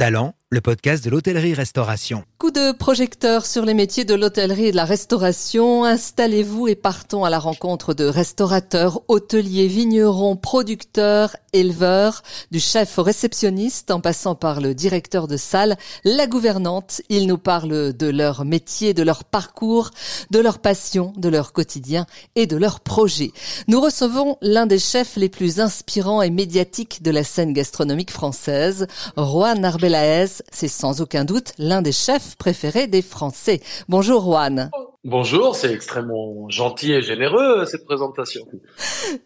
Talent, 0.00 0.32
le 0.52 0.60
podcast 0.60 1.04
de 1.04 1.10
l'hôtellerie-restauration. 1.10 2.24
Coup 2.38 2.50
de 2.50 2.72
projecteur 2.72 3.46
sur 3.46 3.64
les 3.64 3.72
métiers 3.72 4.04
de 4.04 4.14
l'hôtellerie 4.14 4.66
et 4.66 4.70
de 4.72 4.76
la 4.76 4.84
restauration. 4.84 5.84
Installez-vous 5.84 6.66
et 6.66 6.74
partons 6.74 7.24
à 7.24 7.30
la 7.30 7.38
rencontre 7.38 7.94
de 7.94 8.04
restaurateurs, 8.04 9.00
hôteliers, 9.06 9.68
vignerons, 9.68 10.34
producteurs, 10.34 11.36
éleveurs, 11.52 12.22
du 12.50 12.58
chef 12.58 12.98
au 12.98 13.04
réceptionniste 13.04 13.92
en 13.92 14.00
passant 14.00 14.34
par 14.34 14.60
le 14.60 14.74
directeur 14.74 15.28
de 15.28 15.36
salle, 15.36 15.76
la 16.02 16.26
gouvernante. 16.26 17.00
Ils 17.10 17.28
nous 17.28 17.38
parlent 17.38 17.92
de 17.92 18.06
leur 18.08 18.44
métier, 18.44 18.92
de 18.92 19.04
leur 19.04 19.22
parcours, 19.22 19.90
de 20.32 20.40
leur 20.40 20.58
passion, 20.58 21.12
de 21.16 21.28
leur 21.28 21.52
quotidien 21.52 22.06
et 22.34 22.48
de 22.48 22.56
leurs 22.56 22.80
projets. 22.80 23.30
Nous 23.68 23.80
recevons 23.80 24.36
l'un 24.42 24.66
des 24.66 24.80
chefs 24.80 25.14
les 25.14 25.28
plus 25.28 25.60
inspirants 25.60 26.22
et 26.22 26.30
médiatiques 26.30 27.04
de 27.04 27.12
la 27.12 27.22
scène 27.22 27.52
gastronomique 27.52 28.10
française, 28.10 28.88
Juan 29.16 29.64
Arbelaez 29.64 30.39
c'est 30.50 30.68
sans 30.68 31.00
aucun 31.00 31.24
doute 31.24 31.52
l'un 31.58 31.82
des 31.82 31.92
chefs 31.92 32.36
préférés 32.36 32.86
des 32.86 33.02
Français. 33.02 33.60
Bonjour 33.88 34.22
Juan. 34.22 34.70
Bonjour, 35.04 35.56
c'est 35.56 35.72
extrêmement 35.72 36.50
gentil 36.50 36.92
et 36.92 37.00
généreux 37.00 37.64
cette 37.64 37.86
présentation. 37.86 38.46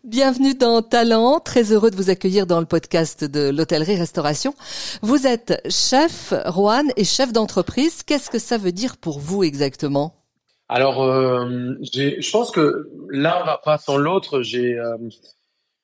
Bienvenue 0.05 0.55
dans 0.55 0.83
Talent, 0.83 1.41
très 1.41 1.73
heureux 1.73 1.91
de 1.91 1.97
vous 1.97 2.11
accueillir 2.11 2.47
dans 2.47 2.61
le 2.61 2.67
podcast 2.67 3.25
de 3.25 3.51
l'hôtellerie-restauration. 3.51 4.55
Vous 5.03 5.27
êtes 5.27 5.61
chef, 5.69 6.33
Juan, 6.55 6.87
et 6.97 7.03
chef 7.03 7.33
d'entreprise. 7.33 8.05
Qu'est-ce 8.05 8.31
que 8.31 8.39
ça 8.39 8.57
veut 8.57 8.71
dire 8.71 8.97
pour 8.97 9.19
vous 9.19 9.43
exactement? 9.43 10.15
Alors, 10.69 11.03
euh, 11.03 11.75
je 11.83 12.31
pense 12.31 12.53
que 12.53 12.89
l'un 13.11 13.45
va 13.45 13.61
pas 13.63 13.77
sans 13.79 13.97
l'autre. 13.97 14.43
J'ai 14.43 14.79
euh, 14.79 14.97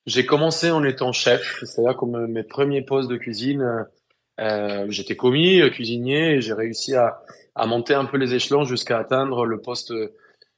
j'ai 0.05 0.25
commencé 0.25 0.71
en 0.71 0.83
étant 0.83 1.11
chef, 1.11 1.59
c'est-à-dire 1.63 1.95
comme 1.95 2.27
mes 2.27 2.43
premiers 2.43 2.81
postes 2.81 3.09
de 3.09 3.17
cuisine. 3.17 3.85
Euh, 4.41 4.45
euh, 4.45 4.85
j'étais 4.89 5.15
commis, 5.15 5.61
euh, 5.61 5.69
cuisinier, 5.69 6.41
j'ai 6.41 6.53
réussi 6.53 6.95
à, 6.95 7.21
à, 7.55 7.65
monter 7.65 7.93
un 7.93 8.05
peu 8.05 8.17
les 8.17 8.33
échelons 8.33 8.63
jusqu'à 8.63 8.97
atteindre 8.97 9.45
le 9.45 9.61
poste 9.61 9.93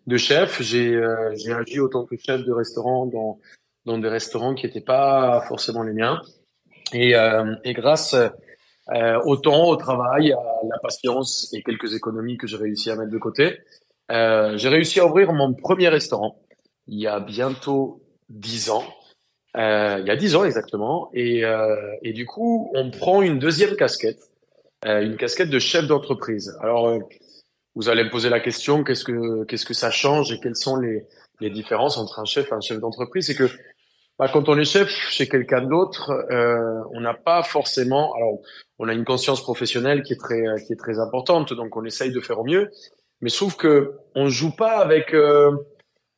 de 0.07 0.17
chef. 0.17 0.61
J'ai 0.61 0.93
euh, 0.95 1.33
agi 1.57 1.79
autant 1.79 2.05
que 2.05 2.15
chef 2.17 2.43
de 2.43 2.51
restaurant 2.51 3.05
dans, 3.05 3.39
dans 3.85 3.97
des 3.97 4.09
restaurants 4.09 4.53
qui 4.53 4.65
n'étaient 4.65 4.81
pas 4.81 5.41
forcément 5.47 5.83
les 5.83 5.93
miens. 5.93 6.21
Et, 6.93 7.15
euh, 7.15 7.55
et 7.63 7.73
grâce 7.73 8.13
euh, 8.13 9.19
au 9.25 9.37
temps, 9.37 9.65
au 9.65 9.75
travail, 9.75 10.31
à 10.33 10.67
la 10.69 10.77
patience 10.81 11.49
et 11.53 11.63
quelques 11.63 11.95
économies 11.95 12.37
que 12.37 12.47
j'ai 12.47 12.57
réussi 12.57 12.91
à 12.91 12.95
mettre 12.95 13.11
de 13.11 13.17
côté, 13.17 13.59
j'ai 14.09 14.69
réussi 14.69 14.99
à 14.99 15.07
ouvrir 15.07 15.33
mon 15.33 15.53
premier 15.53 15.89
restaurant 15.89 16.37
il 16.87 16.99
y 16.99 17.07
a 17.07 17.19
bientôt 17.19 18.03
dix 18.29 18.69
ans 18.69 18.83
euh, 19.55 19.97
il 19.99 20.07
y 20.07 20.11
a 20.11 20.15
dix 20.15 20.35
ans 20.35 20.43
exactement. 20.43 21.09
Et, 21.13 21.45
euh, 21.45 21.75
et 22.01 22.13
du 22.13 22.25
coup, 22.25 22.71
on 22.73 22.89
prend 22.89 23.21
une 23.21 23.39
deuxième 23.39 23.75
casquette, 23.75 24.31
euh, 24.85 25.01
une 25.01 25.17
casquette 25.17 25.49
de 25.49 25.59
chef 25.59 25.87
d'entreprise. 25.87 26.57
Alors, 26.61 26.87
euh, 26.87 26.99
vous 27.75 27.89
allez 27.89 28.03
me 28.03 28.09
poser 28.09 28.29
la 28.29 28.39
question, 28.39 28.83
qu'est-ce 28.83 29.03
que 29.03 29.43
qu'est-ce 29.45 29.65
que 29.65 29.73
ça 29.73 29.91
change 29.91 30.31
et 30.31 30.39
quelles 30.39 30.55
sont 30.55 30.77
les, 30.77 31.05
les 31.39 31.49
différences 31.49 31.97
entre 31.97 32.19
un 32.19 32.25
chef 32.25 32.51
et 32.51 32.53
un 32.53 32.61
chef 32.61 32.79
d'entreprise? 32.79 33.27
C'est 33.27 33.35
que 33.35 33.49
bah, 34.19 34.29
quand 34.31 34.49
on 34.49 34.57
est 34.57 34.65
chef 34.65 34.89
chez 34.89 35.27
quelqu'un 35.27 35.61
d'autre, 35.61 36.11
euh, 36.31 36.83
on 36.91 37.01
n'a 37.01 37.13
pas 37.13 37.43
forcément. 37.43 38.13
Alors, 38.15 38.39
on 38.79 38.87
a 38.87 38.93
une 38.93 39.05
conscience 39.05 39.41
professionnelle 39.41 40.03
qui 40.03 40.13
est 40.13 40.19
très 40.19 40.43
qui 40.65 40.73
est 40.73 40.79
très 40.79 40.99
importante, 40.99 41.53
donc 41.53 41.75
on 41.77 41.85
essaye 41.85 42.11
de 42.11 42.19
faire 42.19 42.39
au 42.39 42.45
mieux. 42.45 42.71
Mais 43.21 43.29
trouve 43.29 43.55
que 43.55 43.93
on 44.15 44.27
joue 44.29 44.55
pas 44.55 44.77
avec 44.77 45.15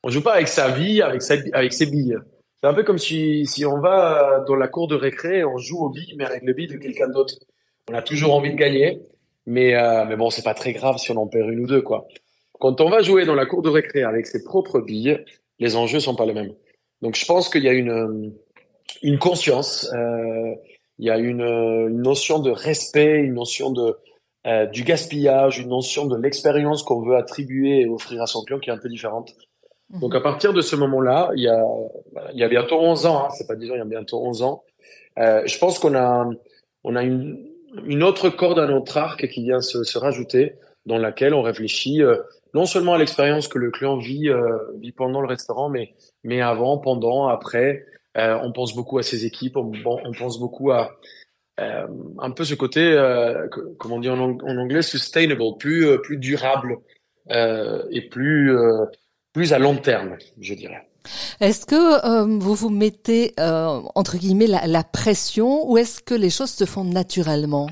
on 0.02 0.10
joue 0.10 0.22
pas 0.22 0.34
avec 0.34 0.48
sa 0.48 0.68
vie, 0.68 1.02
avec 1.02 1.22
sa, 1.22 1.34
avec 1.52 1.72
ses 1.72 1.86
billes. 1.86 2.18
C'est 2.66 2.70
un 2.70 2.74
peu 2.74 2.82
comme 2.82 2.98
si, 2.98 3.64
on 3.64 3.78
va 3.78 4.42
dans 4.44 4.56
la 4.56 4.66
cour 4.66 4.88
de 4.88 4.96
récré, 4.96 5.44
on 5.44 5.56
joue 5.56 5.84
au 5.84 5.88
billes, 5.88 6.16
mais 6.18 6.24
avec 6.24 6.42
le 6.42 6.52
billes 6.52 6.66
de 6.66 6.78
quelqu'un 6.78 7.06
d'autre. 7.06 7.36
On 7.88 7.94
a 7.94 8.02
toujours 8.02 8.34
envie 8.34 8.50
de 8.50 8.56
gagner, 8.56 9.02
mais, 9.46 9.76
euh, 9.76 10.04
mais 10.04 10.16
bon, 10.16 10.30
c'est 10.30 10.42
pas 10.42 10.52
très 10.52 10.72
grave 10.72 10.96
si 10.98 11.12
on 11.12 11.16
en 11.16 11.28
perd 11.28 11.48
une 11.48 11.60
ou 11.60 11.66
deux, 11.68 11.80
quoi. 11.80 12.08
Quand 12.58 12.80
on 12.80 12.90
va 12.90 13.02
jouer 13.02 13.24
dans 13.24 13.36
la 13.36 13.46
cour 13.46 13.62
de 13.62 13.70
récré 13.70 14.02
avec 14.02 14.26
ses 14.26 14.42
propres 14.42 14.80
billes, 14.80 15.24
les 15.60 15.76
enjeux 15.76 16.00
sont 16.00 16.16
pas 16.16 16.26
les 16.26 16.34
mêmes. 16.34 16.54
Donc 17.02 17.14
je 17.14 17.24
pense 17.24 17.48
qu'il 17.48 17.62
y 17.62 17.68
a 17.68 17.72
une, 17.72 18.34
une 19.00 19.18
conscience, 19.20 19.88
euh, 19.94 20.56
il 20.98 21.06
y 21.06 21.10
a 21.10 21.18
une, 21.18 21.42
une, 21.42 22.02
notion 22.02 22.40
de 22.40 22.50
respect, 22.50 23.20
une 23.20 23.34
notion 23.34 23.70
de, 23.70 23.96
euh, 24.48 24.66
du 24.66 24.82
gaspillage, 24.82 25.60
une 25.60 25.68
notion 25.68 26.06
de 26.06 26.16
l'expérience 26.20 26.82
qu'on 26.82 27.00
veut 27.00 27.14
attribuer 27.14 27.82
et 27.82 27.86
offrir 27.86 28.22
à 28.22 28.26
son 28.26 28.42
client 28.42 28.58
qui 28.58 28.70
est 28.70 28.72
un 28.72 28.78
peu 28.78 28.88
différente. 28.88 29.36
Donc 29.90 30.14
à 30.14 30.20
partir 30.20 30.52
de 30.52 30.60
ce 30.60 30.74
moment-là, 30.76 31.30
il 31.36 31.42
y 31.42 31.48
a, 31.48 31.64
il 32.32 32.38
y 32.38 32.42
a 32.42 32.48
bientôt 32.48 32.80
11 32.80 33.06
ans, 33.06 33.24
hein, 33.24 33.28
c'est 33.36 33.46
pas 33.46 33.54
10 33.54 33.70
ans, 33.70 33.74
il 33.74 33.78
y 33.78 33.82
a 33.82 33.84
bientôt 33.84 34.20
11 34.20 34.42
ans, 34.42 34.64
euh, 35.18 35.42
je 35.46 35.58
pense 35.58 35.78
qu'on 35.78 35.94
a, 35.94 36.28
on 36.82 36.96
a 36.96 37.02
une, 37.02 37.48
une 37.84 38.02
autre 38.02 38.28
corde 38.28 38.58
à 38.58 38.66
notre 38.66 38.96
arc 38.96 39.28
qui 39.28 39.44
vient 39.44 39.60
se, 39.60 39.84
se 39.84 39.98
rajouter, 39.98 40.54
dans 40.86 40.98
laquelle 40.98 41.34
on 41.34 41.42
réfléchit 41.42 42.02
euh, 42.02 42.16
non 42.52 42.64
seulement 42.64 42.94
à 42.94 42.98
l'expérience 42.98 43.48
que 43.48 43.58
le 43.58 43.70
client 43.70 43.96
vit, 43.96 44.28
euh, 44.28 44.58
vit 44.78 44.92
pendant 44.92 45.20
le 45.20 45.28
restaurant, 45.28 45.68
mais, 45.68 45.94
mais 46.24 46.40
avant, 46.40 46.78
pendant, 46.78 47.28
après. 47.28 47.84
On 48.18 48.50
pense 48.50 48.74
beaucoup 48.74 48.96
à 48.96 49.02
ses 49.02 49.26
équipes, 49.26 49.58
on, 49.58 49.72
pense 50.18 50.40
beaucoup 50.40 50.70
à 50.70 50.96
un 51.58 52.30
peu 52.30 52.44
ce 52.44 52.54
côté, 52.54 52.94
comment 53.78 53.96
on 53.96 54.00
dit 54.00 54.08
en, 54.08 54.38
anglais, 54.40 54.80
sustainable, 54.80 55.42
plus, 55.58 56.00
plus 56.00 56.16
durable 56.16 56.78
et 57.28 58.08
plus 58.08 58.56
plus 59.36 59.52
à 59.52 59.58
long 59.58 59.76
terme, 59.76 60.16
je 60.40 60.54
dirais. 60.54 60.88
Est-ce 61.40 61.66
que 61.66 61.82
euh, 62.06 62.24
vous 62.40 62.54
vous 62.54 62.70
mettez 62.70 63.34
euh, 63.38 63.82
entre 63.94 64.16
guillemets 64.16 64.46
la, 64.46 64.66
la 64.66 64.82
pression 64.82 65.70
ou 65.70 65.76
est-ce 65.76 66.00
que 66.00 66.14
les 66.14 66.30
choses 66.30 66.50
se 66.50 66.64
font 66.64 66.84
naturellement? 66.84 67.68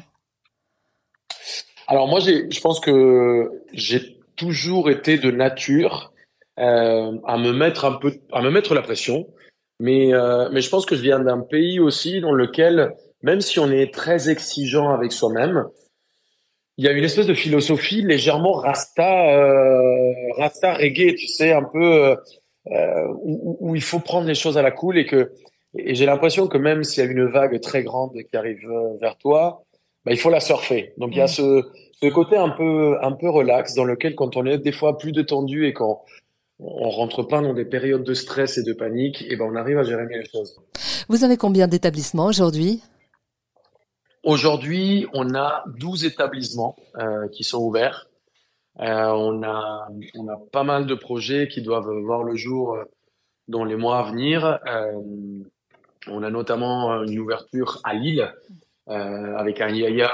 Alors 1.87 2.07
moi, 2.07 2.21
je 2.21 2.61
pense 2.61 2.81
que 2.81 3.51
j'ai 3.73 4.19
toujours 4.37 4.91
été 4.91 5.17
de 5.17 5.31
nature 5.31 6.13
euh, 6.59 7.13
à 7.27 7.39
me 7.39 7.53
mettre 7.53 7.87
un 7.87 7.93
peu, 7.93 8.13
à 8.31 8.43
me 8.43 8.51
mettre 8.51 8.75
la 8.75 8.83
pression, 8.83 9.27
mais 9.81 10.13
mais 10.53 10.61
je 10.61 10.69
pense 10.69 10.85
que 10.85 10.97
je 10.97 11.01
viens 11.01 11.21
d'un 11.21 11.41
pays 11.41 11.81
aussi 11.81 12.21
dans 12.21 12.33
lequel 12.33 12.93
même 13.23 13.41
si 13.41 13.59
on 13.59 13.71
est 13.71 13.93
très 13.93 14.29
exigeant 14.29 14.91
avec 14.91 15.13
soi-même, 15.13 15.65
il 16.77 16.85
y 16.85 16.89
a 16.89 16.93
une 16.93 17.05
espèce 17.05 17.27
de 17.27 17.35
philosophie 17.35 18.03
légèrement 18.03 18.53
rasta, 18.53 19.31
euh, 19.31 20.13
rasta 20.37 20.75
reggae, 20.75 21.15
tu 21.15 21.29
sais, 21.29 21.53
un 21.53 21.63
peu 21.63 22.05
euh, 22.05 22.17
euh, 22.73 23.07
où, 23.23 23.57
où, 23.61 23.75
il 23.77 23.83
faut 23.83 24.01
prendre 24.01 24.27
les 24.27 24.35
choses 24.35 24.59
à 24.59 24.63
la 24.63 24.71
cool 24.71 24.99
et 24.99 25.07
que 25.07 25.33
et 25.77 25.95
j'ai 25.95 26.07
l'impression 26.07 26.47
que 26.47 26.57
même 26.57 26.85
s'il 26.85 27.05
y 27.05 27.07
a 27.07 27.11
une 27.11 27.27
vague 27.27 27.61
très 27.61 27.83
grande 27.83 28.13
qui 28.13 28.37
arrive 28.37 28.65
euh, 28.71 28.97
vers 29.01 29.19
toi, 29.19 29.65
bah, 30.05 30.13
il 30.13 30.19
faut 30.19 30.31
la 30.31 30.41
surfer. 30.41 30.93
Donc 30.99 31.11
il 31.13 31.19
y 31.19 31.21
a 31.21 31.25
mm. 31.25 31.29
ce, 31.29 31.63
ce 32.01 32.07
côté 32.09 32.37
un 32.37 32.51
peu 32.51 32.97
un 33.03 33.13
peu 33.13 33.29
relax 33.29 33.75
dans 33.75 33.85
lequel 33.85 34.15
quand 34.15 34.37
on 34.37 34.47
est 34.47 34.59
des 34.59 34.73
fois 34.73 34.99
plus 34.99 35.13
détendu 35.13 35.67
et 35.67 35.73
quand 35.73 36.03
on 36.61 36.89
rentre 36.89 37.23
pas 37.25 37.41
dans 37.41 37.53
des 37.53 37.65
périodes 37.65 38.05
de 38.05 38.15
stress 38.15 38.59
et 38.59 38.63
de 38.63 38.73
panique, 38.73 39.25
et 39.29 39.37
ben 39.37 39.47
on 39.51 39.57
arrive 39.57 39.79
à 39.79 39.83
gérer 39.83 40.05
mieux 40.05 40.21
les 40.21 40.29
choses. 40.29 40.57
Vous 41.09 41.25
avez 41.25 41.37
combien 41.37 41.67
d'établissements 41.67 42.27
aujourd'hui? 42.27 42.81
Aujourd'hui, 44.25 45.07
on 45.13 45.35
a 45.35 45.65
12 45.79 46.07
établissements 46.07 46.77
euh, 46.97 47.29
qui 47.29 47.45
sont 47.45 47.59
ouverts. 47.59 48.09
Euh, 48.81 49.11
on, 49.11 49.43
a, 49.43 49.87
pas 50.51 50.65
mal 50.65 50.87
de 50.87 50.95
projets 50.95 51.47
qui 51.47 51.61
doivent 51.61 51.91
voir 52.01 52.25
le 52.25 52.35
jour 52.35 52.75
euh, 52.75 52.85
dans 53.49 53.65
les 53.65 53.77
mois 53.77 53.99
à 53.99 54.11
venir. 54.11 54.59
On 56.09 56.23
a 56.23 56.31
notamment 56.31 57.03
une 57.03 57.19
ouverture 57.19 57.81
à 57.85 57.93
Lille 57.93 58.33
avec 58.87 59.61
un 59.61 59.69
Yaya 59.69 60.11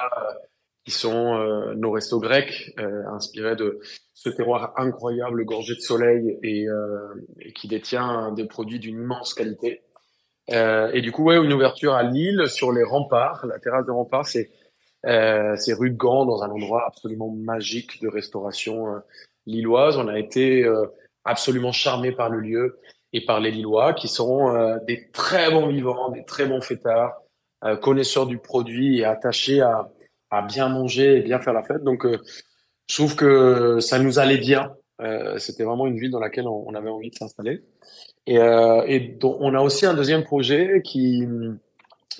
qui 0.84 0.90
sont 0.90 1.38
nos 1.76 1.92
restos 1.92 2.18
grecs, 2.18 2.74
inspirés 2.76 3.54
de 3.54 3.78
ce 4.14 4.30
terroir 4.30 4.72
incroyable 4.76 5.44
gorgé 5.44 5.76
de 5.76 5.80
soleil 5.80 6.36
et 6.42 6.66
qui 7.52 7.68
détient 7.68 8.32
des 8.32 8.46
produits 8.46 8.80
d'une 8.80 9.00
immense 9.00 9.34
qualité. 9.34 9.82
Euh, 10.52 10.90
et 10.92 11.00
du 11.00 11.12
coup, 11.12 11.24
ouais, 11.24 11.36
une 11.36 11.52
ouverture 11.52 11.94
à 11.94 12.02
Lille 12.02 12.46
sur 12.48 12.72
les 12.72 12.82
remparts, 12.82 13.46
la 13.46 13.58
terrasse 13.58 13.86
de 13.86 13.92
remparts, 13.92 14.26
c'est 14.26 14.50
euh, 15.06 15.56
c'est 15.56 15.72
rue 15.72 15.90
de 15.90 15.96
Gand, 15.96 16.26
dans 16.26 16.42
un 16.42 16.50
endroit 16.50 16.84
absolument 16.86 17.30
magique 17.30 18.02
de 18.02 18.08
restauration 18.08 18.88
euh, 18.88 18.98
lilloise. 19.46 19.96
On 19.96 20.08
a 20.08 20.18
été 20.18 20.64
euh, 20.64 20.86
absolument 21.24 21.72
charmé 21.72 22.12
par 22.12 22.28
le 22.28 22.40
lieu 22.40 22.78
et 23.12 23.24
par 23.24 23.40
les 23.40 23.50
Lillois, 23.50 23.94
qui 23.94 24.08
sont 24.08 24.54
euh, 24.54 24.76
des 24.86 25.10
très 25.10 25.50
bons 25.50 25.68
vivants, 25.68 26.10
des 26.10 26.24
très 26.24 26.46
bons 26.46 26.60
fêtards, 26.60 27.22
connaisseurs 27.82 28.26
du 28.26 28.38
produit 28.38 29.00
et 29.00 29.04
attachés 29.04 29.60
à, 29.60 29.90
à 30.30 30.42
bien 30.42 30.68
manger 30.68 31.18
et 31.18 31.20
bien 31.20 31.40
faire 31.40 31.52
la 31.52 31.62
fête. 31.62 31.82
Donc, 31.84 32.06
je 32.06 32.94
trouve 32.94 33.16
que 33.16 33.80
ça 33.80 33.98
nous 33.98 34.18
allait 34.18 34.38
bien. 34.38 34.72
C'était 35.36 35.64
vraiment 35.64 35.86
une 35.86 35.98
ville 35.98 36.10
dans 36.10 36.20
laquelle 36.20 36.46
on, 36.46 36.64
on 36.66 36.74
avait 36.74 36.88
envie 36.88 37.10
de 37.10 37.16
s'installer. 37.16 37.62
Et, 38.26 38.38
euh, 38.38 38.82
on 39.22 39.54
a 39.54 39.60
aussi 39.60 39.86
un 39.86 39.94
deuxième 39.94 40.24
projet 40.24 40.82
qui, 40.84 41.24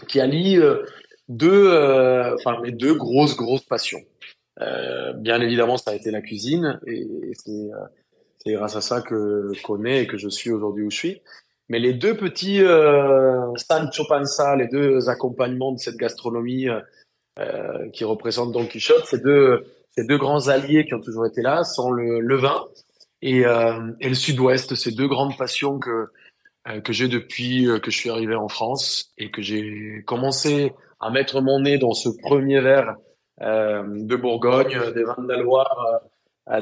qui 0.08 0.20
allie 0.20 0.58
euh, 0.58 0.82
deux, 1.29 1.69
euh, 1.69 2.35
enfin, 2.35 2.61
mes 2.62 2.73
deux 2.73 2.94
grosses, 2.94 3.37
grosses 3.37 3.64
passions. 3.64 4.00
Bien 5.17 5.41
évidemment, 5.41 5.79
ça 5.79 5.93
a 5.93 5.94
été 5.94 6.11
la 6.11 6.20
cuisine 6.20 6.81
et, 6.87 7.32
c'est, 7.32 7.70
c'est 8.38 8.52
grâce 8.52 8.76
à 8.76 8.82
ça 8.82 9.00
que 9.00 9.52
qu'on 9.62 9.87
est 9.87 10.02
et 10.02 10.06
que 10.06 10.19
je 10.19 10.29
suis 10.29 10.50
aujourd'hui 10.50 10.85
où 10.85 10.91
je 10.91 10.97
suis. 10.97 11.23
Mais 11.70 11.79
les 11.79 11.94
deux 11.94 12.14
petits 12.14 12.62
euh, 12.62 13.41
Sancho 13.56 14.05
Panza, 14.06 14.56
les 14.56 14.69
deux 14.69 15.08
accompagnements 15.08 15.73
de 15.73 15.79
cette 15.79 15.97
gastronomie 15.97 16.67
qui 17.94 18.05
représente 18.05 18.52
Don 18.52 18.67
Quichotte. 18.67 19.06
Ces 19.06 19.20
deux, 19.20 19.64
ces 19.93 20.05
deux 20.05 20.19
grands 20.19 20.49
alliés 20.49 20.85
qui 20.85 20.93
ont 20.93 21.00
toujours 21.00 21.25
été 21.25 21.41
là 21.41 21.64
sont 21.64 21.91
le, 21.91 22.20
le 22.20 22.37
vin 22.37 22.67
et, 23.23 23.41
et 23.43 24.09
le 24.09 24.15
Sud-Ouest. 24.15 24.75
Ces 24.75 24.93
deux 24.93 25.09
grandes 25.09 25.37
passions 25.37 25.79
que 25.79 26.09
que 26.85 26.93
j'ai 26.93 27.09
depuis 27.09 27.67
que 27.83 27.91
je 27.91 27.97
suis 27.97 28.11
arrivé 28.11 28.35
en 28.35 28.49
France 28.49 29.13
et 29.17 29.31
que 29.31 29.41
j'ai 29.41 30.03
commencé 30.07 30.73
à 31.01 31.11
mettre 31.11 31.41
mon 31.41 31.61
nez 31.61 31.79
dans 31.79 31.95
ce 31.95 32.11
premier 32.23 32.61
verre 32.61 32.97
de 33.41 34.17
Bourgogne, 34.17 34.79
des 34.95 35.05
vins 35.05 35.23
de 35.23 35.29
la 35.29 35.39
Loire, 35.39 36.01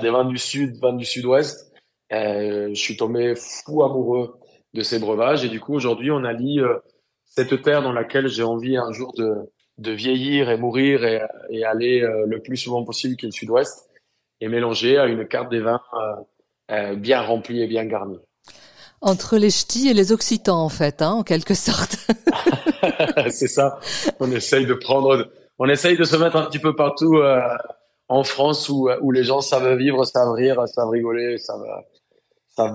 des 0.01 0.11
vins 0.11 0.25
du 0.25 0.39
Sud, 0.39 0.77
vins 0.81 0.93
du 0.93 1.05
Sud-Ouest. 1.05 1.73
je 2.11 2.71
suis 2.75 2.97
tombé 2.97 3.35
fou 3.35 3.83
amoureux 3.83 4.39
de 4.75 4.83
ces 4.83 4.99
breuvages. 4.99 5.45
Et 5.45 5.49
du 5.49 5.61
coup, 5.61 5.75
aujourd'hui, 5.75 6.11
on 6.11 6.25
allie 6.25 6.61
euh, 6.61 6.79
cette 7.25 7.63
terre 7.63 7.83
dans 7.83 7.93
laquelle 7.93 8.29
j'ai 8.29 8.43
envie 8.43 8.77
un 8.77 8.93
jour 8.93 9.13
de, 9.17 9.35
de 9.79 9.93
vieillir 9.93 10.51
et 10.51 10.57
mourir 10.57 11.05
et, 11.05 11.21
et 11.51 11.65
aller 11.65 12.03
euh, 12.03 12.25
le 12.27 12.41
plus 12.41 12.57
souvent 12.57 12.85
possible, 12.85 13.17
qui 13.17 13.27
est 13.27 13.29
le 13.29 13.33
sud-ouest, 13.33 13.89
et 14.41 14.49
mélanger 14.49 14.99
à 14.99 15.07
une 15.07 15.27
carte 15.27 15.51
des 15.51 15.61
vins 15.61 15.81
euh, 15.95 16.23
bien 16.97 17.23
remplie 17.23 17.63
et 17.63 17.67
bien 17.67 17.85
garnie. 17.85 18.19
Entre 19.01 19.39
les 19.39 19.51
ch'tis 19.51 19.89
et 19.89 19.95
les 19.95 20.13
occitans, 20.13 20.61
en 20.61 20.69
fait, 20.69 21.03
hein, 21.03 21.13
en 21.13 21.23
quelque 21.23 21.55
sorte. 21.55 21.99
C'est 23.31 23.49
ça. 23.49 23.79
On 24.21 24.31
essaye 24.33 24.67
de 24.67 24.75
prendre, 24.75 25.31
on 25.59 25.69
essaye 25.69 25.97
de 25.97 26.05
se 26.05 26.17
mettre 26.17 26.37
un 26.37 26.47
petit 26.47 26.59
peu 26.59 26.75
partout 26.75 27.17
en 28.09 28.25
France 28.25 28.69
où, 28.69 28.89
où 29.01 29.11
les 29.13 29.25
gens 29.25 29.41
savent 29.41 29.77
vivre, 29.77 30.05
savent 30.05 30.33
rire, 30.33 30.67
savent 30.67 30.91
rigoler, 30.91 31.39
savent, 31.39 31.63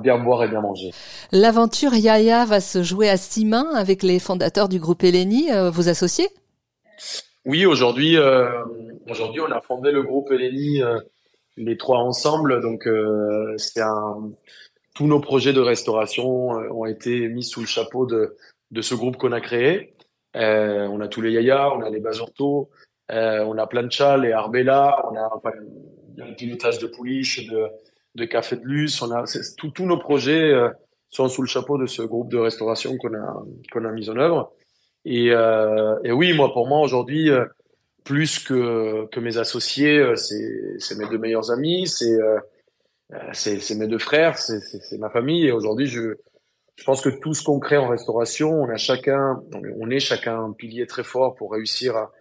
bien 0.02 0.18
boire 0.18 0.44
et 0.44 0.48
bien 0.48 0.62
manger. 0.62 0.92
L'aventure 1.32 1.94
Yaya 1.94 2.46
va 2.46 2.62
se 2.62 2.84
jouer 2.84 3.10
à 3.10 3.18
six 3.18 3.46
mains 3.46 3.74
avec 3.76 4.04
les 4.04 4.20
fondateurs 4.20 4.70
du 4.70 4.80
groupe 4.80 5.04
Eleni, 5.04 5.52
euh, 5.52 5.70
vos 5.70 5.90
associés? 5.90 6.30
Oui, 7.46 7.66
aujourd'hui, 7.66 8.18
euh, 8.18 8.50
aujourd'hui, 9.10 9.42
on 9.42 9.52
a 9.52 9.60
fondé 9.62 9.92
le 9.92 10.04
groupe 10.04 10.32
Eleni, 10.32 10.82
euh, 10.82 11.00
les 11.58 11.78
trois 11.78 12.00
ensemble. 12.00 12.62
Donc, 12.62 12.88
c'est 13.58 13.82
un, 13.82 14.32
tous 14.94 15.08
nos 15.08 15.20
projets 15.20 15.54
de 15.54 15.60
restauration 15.62 16.50
ont 16.50 16.86
été 16.86 17.28
mis 17.30 17.44
sous 17.44 17.62
le 17.62 17.68
chapeau 17.68 18.06
de, 18.06 18.38
de 18.72 18.82
ce 18.82 18.96
groupe 18.96 19.18
qu'on 19.18 19.32
a 19.32 19.42
créé. 19.42 19.96
on 20.36 21.00
a 21.00 21.08
tous 21.08 21.22
les 21.22 21.32
Yaya, 21.32 21.74
on 21.76 21.82
a 21.82 21.90
les 21.90 22.00
Basurto, 22.00 22.70
on 23.10 23.58
a 23.58 23.68
Plancha, 23.68 24.18
les 24.18 24.32
Arbella, 24.32 25.06
on 25.12 25.16
a 25.16 25.30
enfin, 25.36 25.52
le 26.18 26.36
pilotage 26.36 26.80
de 26.80 26.88
Pouliche, 26.88 27.48
de 27.48 27.70
de 28.16 28.26
Café 28.26 28.56
de 28.56 28.64
Luce. 28.64 29.02
On 29.02 29.12
a 29.12 29.26
tous 29.58 29.86
nos 29.86 29.98
projets 29.98 30.52
euh, 30.52 30.70
sont 31.10 31.28
sous 31.28 31.42
le 31.42 31.48
chapeau 31.48 31.78
de 31.78 31.86
ce 31.86 32.02
groupe 32.02 32.30
de 32.32 32.38
restauration 32.38 32.98
qu'on 32.98 33.14
a 33.14 33.44
qu'on 33.72 33.86
a 33.86 33.92
mis 33.92 34.10
en 34.10 34.18
œuvre. 34.18 34.54
Et, 35.06 35.32
euh, 35.32 36.00
et 36.04 36.12
oui, 36.12 36.34
moi 36.34 36.52
pour 36.54 36.68
moi 36.68 36.80
aujourd'hui, 36.80 37.30
euh, 37.30 37.46
plus 38.04 38.40
que 38.40 39.08
que 39.12 39.20
mes 39.20 39.38
associés, 39.38 40.16
c'est 40.16 40.80
c'est 40.80 40.98
mes 40.98 41.08
deux 41.08 41.18
meilleurs 41.18 41.52
amis, 41.52 41.88
c'est 41.88 42.18
c'est 43.34 43.60
c'est 43.60 43.76
mes 43.76 43.88
deux 43.88 44.00
frères, 44.00 44.38
c'est 44.38 44.98
ma 44.98 45.10
famille. 45.10 45.48
Et 45.48 45.52
aujourd'hui, 45.52 45.88
je 45.88 46.16
je 46.76 46.84
pense 46.84 47.02
que 47.02 47.10
tout 47.10 47.34
ce 47.34 47.44
qu'on 47.44 47.60
crée 47.60 47.78
en 47.78 47.88
restauration, 47.88 48.52
on 48.52 48.70
a 48.70 48.78
chacun, 48.78 49.42
on 49.80 49.90
est 49.90 50.00
chacun 50.00 50.44
un 50.44 50.52
pilier 50.52 50.88
très 50.88 51.04
fort 51.04 51.36
pour 51.36 51.52
réussir 51.52 51.96
à, 51.96 52.12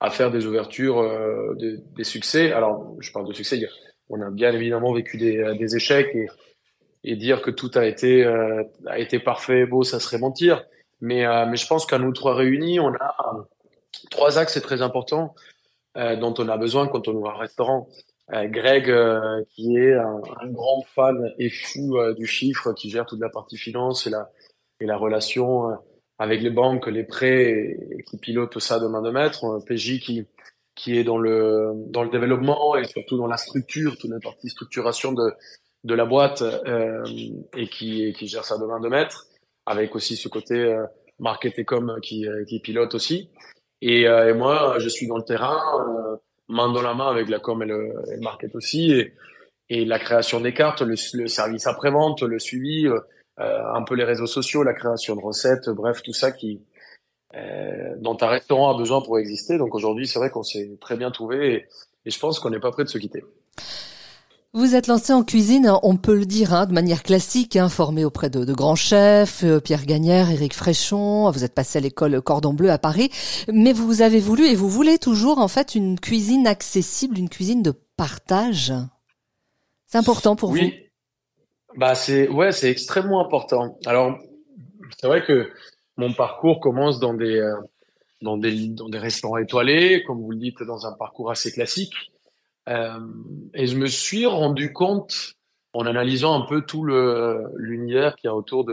à 0.00 0.10
faire 0.10 0.30
des 0.30 0.46
ouvertures, 0.46 0.98
euh, 0.98 1.54
des, 1.54 1.78
des, 1.96 2.04
succès. 2.04 2.52
Alors, 2.52 2.94
je 3.00 3.10
parle 3.10 3.26
de 3.26 3.32
succès, 3.32 3.58
on 4.10 4.20
a 4.20 4.30
bien 4.30 4.52
évidemment 4.52 4.92
vécu 4.92 5.16
des, 5.16 5.38
euh, 5.38 5.54
des 5.54 5.76
échecs 5.76 6.14
et, 6.14 6.28
et, 7.04 7.16
dire 7.16 7.40
que 7.40 7.50
tout 7.50 7.70
a 7.74 7.86
été 7.86 8.24
euh, 8.24 8.62
a 8.86 8.98
été 8.98 9.18
parfait, 9.18 9.64
beau, 9.64 9.82
ça 9.82 9.98
serait 9.98 10.18
mentir. 10.18 10.64
Mais 11.00 11.26
euh, 11.26 11.46
mais 11.46 11.56
je 11.56 11.66
pense 11.66 11.86
qu'à 11.86 11.98
nous 11.98 12.12
trois 12.12 12.34
réunis, 12.34 12.78
on 12.80 12.92
a 12.94 13.46
trois 14.10 14.38
axes 14.38 14.60
très 14.60 14.82
importants 14.82 15.34
dont 15.94 16.34
on 16.38 16.48
a 16.48 16.56
besoin 16.56 16.88
quand 16.88 17.06
on 17.08 17.12
ouvre 17.12 17.30
un 17.30 17.38
restaurant. 17.38 17.88
Greg, 18.30 18.84
qui 19.50 19.76
est 19.76 19.92
un, 19.92 20.20
grand 20.44 20.82
fan 20.94 21.32
et 21.38 21.50
fou 21.50 21.98
du 22.14 22.26
chiffre, 22.26 22.72
qui 22.72 22.88
gère 22.88 23.04
toute 23.04 23.20
la 23.20 23.28
partie 23.28 23.58
finance 23.58 24.06
et 24.06 24.10
la 24.10 24.30
et 24.80 24.86
la 24.86 24.96
relation 24.96 25.76
avec 26.18 26.40
les 26.40 26.50
banques, 26.50 26.86
les 26.86 27.04
prêts, 27.04 27.50
et, 27.50 28.04
qui 28.04 28.16
pilote 28.16 28.58
ça 28.58 28.78
de 28.78 28.86
main 28.86 29.02
de 29.02 29.10
maître. 29.10 29.60
PJ 29.66 30.00
qui 30.00 30.24
qui 30.74 30.96
est 30.96 31.04
dans 31.04 31.18
le 31.18 31.72
dans 31.88 32.02
le 32.02 32.10
développement 32.10 32.76
et 32.76 32.84
surtout 32.84 33.16
dans 33.18 33.26
la 33.26 33.36
structure, 33.36 33.96
toute 33.98 34.10
la 34.10 34.20
partie 34.20 34.48
structuration 34.48 35.12
de 35.12 35.32
de 35.84 35.94
la 35.94 36.04
boîte 36.04 36.42
euh, 36.42 37.04
et 37.56 37.68
qui 37.68 38.12
qui 38.12 38.26
gère 38.28 38.44
ça 38.44 38.58
de 38.58 38.64
main 38.64 38.80
de 38.80 38.88
maître, 38.88 39.26
avec 39.66 39.94
aussi 39.94 40.16
ce 40.16 40.28
côté 40.28 40.54
euh, 40.54 40.86
market 41.18 41.58
et 41.58 41.64
com 41.64 41.98
qui 42.02 42.26
euh, 42.26 42.44
qui 42.44 42.60
pilote 42.60 42.94
aussi. 42.94 43.30
Et, 43.82 44.08
euh, 44.08 44.30
et 44.30 44.32
moi, 44.32 44.76
je 44.78 44.88
suis 44.88 45.06
dans 45.06 45.18
le 45.18 45.24
terrain, 45.24 45.60
euh, 45.80 46.16
main 46.48 46.72
dans 46.72 46.80
la 46.82 46.94
main 46.94 47.10
avec 47.10 47.28
la 47.28 47.38
com 47.38 47.62
et 47.62 47.66
le, 47.66 47.92
et 48.10 48.16
le 48.16 48.22
market 48.22 48.54
aussi, 48.54 48.92
et, 48.92 49.14
et 49.68 49.84
la 49.84 49.98
création 49.98 50.40
des 50.40 50.54
cartes, 50.54 50.80
le, 50.80 50.94
le 51.14 51.28
service 51.28 51.66
après-vente, 51.66 52.22
le 52.22 52.38
suivi, 52.38 52.88
un 53.38 53.82
peu 53.82 53.94
les 53.94 54.04
réseaux 54.04 54.26
sociaux, 54.26 54.62
la 54.62 54.74
création 54.74 55.16
de 55.16 55.20
recettes, 55.20 55.68
bref, 55.68 56.02
tout 56.02 56.12
ça 56.12 56.32
qui 56.32 56.60
euh, 57.34 57.94
dont 57.96 58.16
un 58.20 58.26
restaurant 58.26 58.74
a 58.74 58.76
besoin 58.76 59.00
pour 59.00 59.18
exister. 59.18 59.56
Donc 59.56 59.74
aujourd'hui, 59.74 60.06
c'est 60.06 60.18
vrai 60.18 60.28
qu'on 60.28 60.42
s'est 60.42 60.76
très 60.80 60.96
bien 60.96 61.10
trouvé 61.10 61.66
et 62.04 62.10
je 62.10 62.18
pense 62.18 62.38
qu'on 62.38 62.50
n'est 62.50 62.60
pas 62.60 62.72
prêt 62.72 62.84
de 62.84 62.90
se 62.90 62.98
quitter. 62.98 63.24
Vous 64.54 64.74
êtes 64.74 64.86
lancé 64.86 65.14
en 65.14 65.24
cuisine, 65.24 65.72
on 65.82 65.96
peut 65.96 66.14
le 66.14 66.26
dire, 66.26 66.52
hein, 66.52 66.66
de 66.66 66.74
manière 66.74 67.02
classique, 67.02 67.56
hein, 67.56 67.70
formé 67.70 68.04
auprès 68.04 68.28
de, 68.28 68.44
de, 68.44 68.52
grands 68.52 68.74
chefs, 68.74 69.44
euh, 69.44 69.60
Pierre 69.60 69.86
Gagnère, 69.86 70.30
Éric 70.30 70.52
Fréchon. 70.52 71.30
Vous 71.30 71.42
êtes 71.42 71.54
passé 71.54 71.78
à 71.78 71.80
l'école 71.80 72.20
Cordon 72.20 72.52
Bleu 72.52 72.70
à 72.70 72.76
Paris, 72.76 73.08
mais 73.50 73.72
vous 73.72 74.02
avez 74.02 74.20
voulu 74.20 74.44
et 74.44 74.54
vous 74.54 74.68
voulez 74.68 74.98
toujours 74.98 75.38
en 75.38 75.48
fait 75.48 75.74
une 75.74 75.98
cuisine 75.98 76.46
accessible, 76.46 77.18
une 77.18 77.30
cuisine 77.30 77.62
de 77.62 77.72
partage. 77.96 78.74
C'est 79.86 79.96
important 79.96 80.36
pour 80.36 80.50
oui. 80.50 80.60
vous? 80.60 81.78
Bah 81.78 81.94
c'est 81.94 82.28
ouais, 82.28 82.52
c'est 82.52 82.70
extrêmement 82.70 83.24
important. 83.24 83.78
Alors 83.86 84.18
c'est 85.00 85.06
vrai 85.06 85.24
que 85.24 85.50
mon 85.96 86.12
parcours 86.12 86.60
commence 86.60 87.00
dans 87.00 87.14
des, 87.14 87.38
euh, 87.38 87.54
dans 88.20 88.36
des, 88.36 88.68
dans 88.68 88.90
des 88.90 88.98
restaurants 88.98 89.38
étoilés, 89.38 90.04
comme 90.06 90.20
vous 90.20 90.32
le 90.32 90.36
dites, 90.36 90.62
dans 90.62 90.84
un 90.84 90.92
parcours 90.92 91.30
assez 91.30 91.52
classique. 91.52 91.94
Euh, 92.68 93.00
et 93.54 93.66
je 93.66 93.76
me 93.76 93.86
suis 93.86 94.26
rendu 94.26 94.72
compte, 94.72 95.34
en 95.72 95.86
analysant 95.86 96.40
un 96.40 96.46
peu 96.46 96.62
tout 96.62 96.84
l'univers 96.84 98.14
qui 98.16 98.28
a 98.28 98.34
autour 98.34 98.66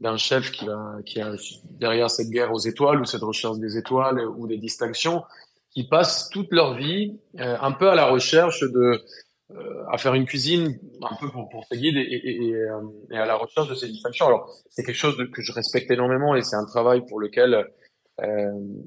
d'un 0.00 0.16
chef 0.16 0.50
qui 0.52 0.68
a, 0.68 1.34
derrière 1.70 2.10
cette 2.10 2.28
guerre 2.28 2.52
aux 2.52 2.58
étoiles 2.58 3.00
ou 3.00 3.04
cette 3.04 3.22
recherche 3.22 3.58
des 3.58 3.78
étoiles 3.78 4.20
ou 4.26 4.46
des 4.46 4.58
distinctions, 4.58 5.24
qui 5.70 5.88
passent 5.88 6.28
toute 6.28 6.52
leur 6.52 6.74
vie 6.74 7.18
euh, 7.40 7.56
un 7.60 7.72
peu 7.72 7.88
à 7.88 7.94
la 7.94 8.06
recherche 8.06 8.60
de 8.60 9.02
euh, 9.50 9.84
à 9.90 9.96
faire 9.96 10.12
une 10.12 10.26
cuisine 10.26 10.78
un 11.00 11.16
peu 11.18 11.30
pour, 11.30 11.48
pour 11.48 11.64
ses 11.64 11.78
guides 11.78 11.96
et, 11.96 12.54
à 13.16 13.24
la 13.24 13.34
recherche 13.34 13.68
de 13.70 13.74
ces 13.74 13.88
distinctions. 13.88 14.26
Alors, 14.26 14.54
c'est 14.68 14.84
quelque 14.84 14.96
chose 14.96 15.16
que 15.32 15.40
je 15.40 15.52
respecte 15.52 15.90
énormément 15.90 16.36
et 16.36 16.42
c'est 16.42 16.56
un 16.56 16.66
travail 16.66 17.06
pour 17.06 17.18
lequel 17.18 17.66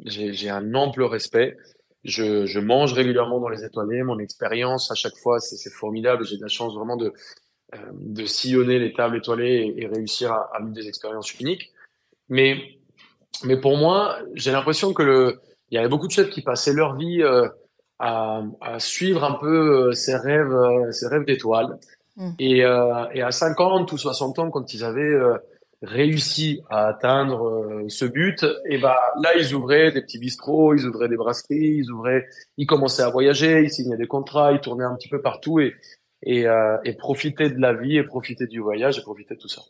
j'ai 0.05 0.50
un 0.50 0.75
ample 0.75 1.03
respect. 1.03 1.57
Je, 2.03 2.46
je, 2.46 2.60
mange 2.60 2.93
régulièrement 2.93 3.39
dans 3.39 3.50
les 3.50 3.63
étoilés. 3.63 4.03
Mon 4.03 4.20
expérience 4.20 4.91
à 4.91 4.96
chaque 4.96 5.15
fois, 5.17 5.39
c'est 5.39 5.70
formidable. 5.70 6.25
J'ai 6.25 6.38
de 6.38 6.41
la 6.41 6.48
chance 6.48 6.75
vraiment 6.75 6.98
de, 6.98 7.13
euh, 7.75 7.77
de 7.93 8.25
sillonner 8.25 8.79
les 8.79 8.93
tables 8.93 9.17
étoilées 9.17 9.74
et, 9.77 9.88
réussir 9.88 10.31
à, 10.31 10.50
à 10.53 10.60
vivre 10.60 10.74
des 10.74 10.88
expériences 10.88 11.34
uniques. 11.39 11.72
Mais, 12.29 12.58
mais 13.43 13.58
pour 13.58 13.77
moi, 13.77 14.17
j'ai 14.34 14.51
l'impression 14.51 14.93
que 14.93 15.03
le, 15.03 15.39
il 15.70 15.75
y 15.75 15.77
avait 15.77 15.89
beaucoup 15.89 16.08
de 16.08 16.12
chefs 16.12 16.29
qui 16.29 16.41
passaient 16.41 16.74
leur 16.74 16.96
vie 16.96 17.22
euh, 17.22 17.48
à, 18.00 18.41
à, 18.60 18.79
suivre 18.79 19.24
un 19.24 19.34
peu 19.34 19.89
euh, 19.89 19.91
ses 19.93 20.15
rêves, 20.15 20.53
euh, 20.53 20.91
ses 20.91 21.08
rêves 21.08 21.25
d'étoiles. 21.25 21.77
Mm. 22.17 22.29
Et, 22.39 22.65
euh, 22.65 23.05
et, 23.13 23.22
à 23.22 23.31
50 23.31 23.91
ou 23.91 23.98
60 23.98 24.39
ans, 24.39 24.50
quand 24.50 24.74
ils 24.74 24.84
avaient 24.84 25.01
euh, 25.01 25.38
réussi 25.81 26.61
à 26.69 26.88
atteindre 26.88 27.83
ce 27.88 28.05
but, 28.05 28.45
et 28.69 28.77
ben 28.77 28.95
là 29.21 29.35
ils 29.38 29.53
ouvraient 29.53 29.91
des 29.91 30.01
petits 30.01 30.19
bistrots, 30.19 30.75
ils 30.75 30.85
ouvraient 30.85 31.09
des 31.09 31.17
brasseries, 31.17 31.77
ils 31.77 31.91
ouvraient, 31.91 32.27
ils 32.57 32.67
commençaient 32.67 33.03
à 33.03 33.09
voyager, 33.09 33.63
ils 33.63 33.71
signaient 33.71 33.97
des 33.97 34.07
contrats, 34.07 34.51
ils 34.51 34.59
tournaient 34.59 34.85
un 34.85 34.95
petit 34.95 35.09
peu 35.09 35.21
partout 35.21 35.59
et 35.59 35.73
et, 36.23 36.45
et 36.83 36.93
profitaient 36.93 37.50
de 37.50 37.59
la 37.59 37.73
vie 37.73 37.97
et 37.97 38.03
profitaient 38.03 38.45
du 38.45 38.59
voyage 38.59 39.00
et 39.00 39.01
profitaient 39.01 39.33
de 39.33 39.39
tout 39.39 39.47
ça. 39.47 39.61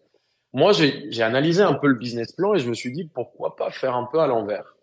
Moi, 0.53 0.74
j'ai 0.74 1.24
analysé 1.24 1.62
un 1.62 1.75
peu 1.75 1.88
le 1.88 1.96
business 1.96 2.34
plan 2.34 2.53
et 2.53 2.60
je 2.60 2.68
me 2.68 2.74
suis 2.74 2.91
dit 2.91 3.06
pourquoi 3.06 3.56
pas 3.56 3.72
faire 3.72 3.96
un 3.96 4.08
peu 4.12 4.20
à 4.20 4.27
l'envers? 4.27 4.75